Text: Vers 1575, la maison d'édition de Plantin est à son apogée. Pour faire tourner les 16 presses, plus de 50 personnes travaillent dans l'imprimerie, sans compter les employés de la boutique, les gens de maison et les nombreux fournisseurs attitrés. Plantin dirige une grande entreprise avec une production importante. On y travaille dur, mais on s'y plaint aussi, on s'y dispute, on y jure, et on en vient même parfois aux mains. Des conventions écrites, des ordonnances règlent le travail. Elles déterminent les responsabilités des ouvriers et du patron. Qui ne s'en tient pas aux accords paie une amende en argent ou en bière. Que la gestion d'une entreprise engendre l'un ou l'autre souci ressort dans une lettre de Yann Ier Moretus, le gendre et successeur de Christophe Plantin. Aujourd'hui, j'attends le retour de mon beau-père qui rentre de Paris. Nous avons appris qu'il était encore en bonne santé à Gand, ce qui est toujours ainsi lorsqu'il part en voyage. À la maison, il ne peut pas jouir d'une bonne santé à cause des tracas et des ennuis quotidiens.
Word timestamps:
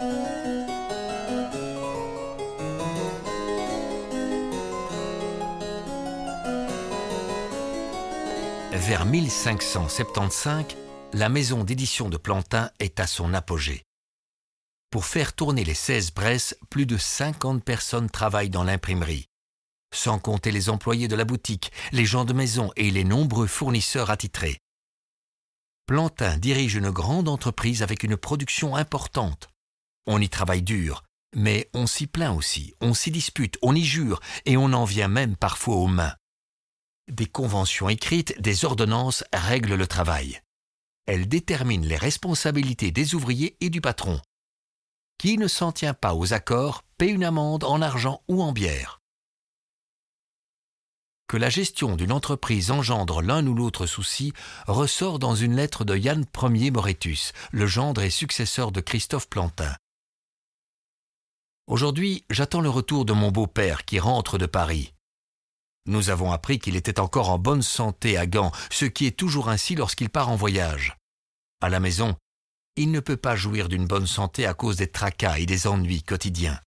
Vers 0.00 0.06
1575, 9.06 10.66
la 11.14 11.28
maison 11.28 11.64
d'édition 11.64 12.08
de 12.08 12.16
Plantin 12.16 12.70
est 12.78 13.00
à 13.00 13.08
son 13.08 13.34
apogée. 13.34 13.82
Pour 14.90 15.04
faire 15.04 15.32
tourner 15.32 15.64
les 15.64 15.74
16 15.74 16.12
presses, 16.12 16.56
plus 16.70 16.86
de 16.86 16.96
50 16.96 17.64
personnes 17.64 18.08
travaillent 18.08 18.50
dans 18.50 18.62
l'imprimerie, 18.62 19.26
sans 19.92 20.20
compter 20.20 20.52
les 20.52 20.70
employés 20.70 21.08
de 21.08 21.16
la 21.16 21.24
boutique, 21.24 21.72
les 21.90 22.04
gens 22.04 22.24
de 22.24 22.32
maison 22.32 22.70
et 22.76 22.92
les 22.92 23.04
nombreux 23.04 23.48
fournisseurs 23.48 24.10
attitrés. 24.10 24.60
Plantin 25.86 26.36
dirige 26.36 26.76
une 26.76 26.90
grande 26.90 27.28
entreprise 27.28 27.82
avec 27.82 28.04
une 28.04 28.16
production 28.16 28.76
importante. 28.76 29.48
On 30.10 30.22
y 30.22 30.30
travaille 30.30 30.62
dur, 30.62 31.04
mais 31.36 31.68
on 31.74 31.86
s'y 31.86 32.06
plaint 32.06 32.34
aussi, 32.34 32.74
on 32.80 32.94
s'y 32.94 33.10
dispute, 33.10 33.58
on 33.60 33.74
y 33.74 33.84
jure, 33.84 34.20
et 34.46 34.56
on 34.56 34.72
en 34.72 34.86
vient 34.86 35.06
même 35.06 35.36
parfois 35.36 35.76
aux 35.76 35.86
mains. 35.86 36.14
Des 37.12 37.26
conventions 37.26 37.90
écrites, 37.90 38.40
des 38.40 38.64
ordonnances 38.64 39.22
règlent 39.34 39.74
le 39.74 39.86
travail. 39.86 40.40
Elles 41.04 41.28
déterminent 41.28 41.86
les 41.86 41.98
responsabilités 41.98 42.90
des 42.90 43.14
ouvriers 43.14 43.58
et 43.60 43.68
du 43.68 43.82
patron. 43.82 44.18
Qui 45.18 45.36
ne 45.36 45.46
s'en 45.46 45.72
tient 45.72 45.92
pas 45.92 46.14
aux 46.14 46.32
accords 46.32 46.84
paie 46.96 47.08
une 47.08 47.24
amende 47.24 47.64
en 47.64 47.82
argent 47.82 48.22
ou 48.28 48.42
en 48.42 48.52
bière. 48.52 49.02
Que 51.28 51.36
la 51.36 51.50
gestion 51.50 51.96
d'une 51.96 52.12
entreprise 52.12 52.70
engendre 52.70 53.20
l'un 53.20 53.46
ou 53.46 53.54
l'autre 53.54 53.84
souci 53.84 54.32
ressort 54.66 55.18
dans 55.18 55.34
une 55.34 55.54
lettre 55.54 55.84
de 55.84 55.98
Yann 55.98 56.24
Ier 56.54 56.70
Moretus, 56.70 57.34
le 57.50 57.66
gendre 57.66 58.00
et 58.00 58.08
successeur 58.08 58.72
de 58.72 58.80
Christophe 58.80 59.28
Plantin. 59.28 59.74
Aujourd'hui, 61.68 62.24
j'attends 62.30 62.62
le 62.62 62.70
retour 62.70 63.04
de 63.04 63.12
mon 63.12 63.30
beau-père 63.30 63.84
qui 63.84 64.00
rentre 64.00 64.38
de 64.38 64.46
Paris. 64.46 64.94
Nous 65.84 66.08
avons 66.08 66.32
appris 66.32 66.58
qu'il 66.58 66.76
était 66.76 66.98
encore 66.98 67.28
en 67.28 67.38
bonne 67.38 67.60
santé 67.60 68.16
à 68.16 68.26
Gand, 68.26 68.52
ce 68.70 68.86
qui 68.86 69.04
est 69.04 69.18
toujours 69.18 69.50
ainsi 69.50 69.74
lorsqu'il 69.74 70.08
part 70.08 70.30
en 70.30 70.34
voyage. 70.34 70.96
À 71.60 71.68
la 71.68 71.78
maison, 71.78 72.16
il 72.76 72.90
ne 72.90 73.00
peut 73.00 73.18
pas 73.18 73.36
jouir 73.36 73.68
d'une 73.68 73.86
bonne 73.86 74.06
santé 74.06 74.46
à 74.46 74.54
cause 74.54 74.76
des 74.76 74.90
tracas 74.90 75.36
et 75.36 75.44
des 75.44 75.66
ennuis 75.66 76.02
quotidiens. 76.02 76.58